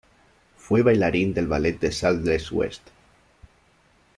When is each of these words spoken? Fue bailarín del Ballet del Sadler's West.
Fue 0.57 0.81
bailarín 0.81 1.31
del 1.35 1.45
Ballet 1.45 1.79
del 1.79 1.93
Sadler's 1.93 2.51
West. 2.51 2.81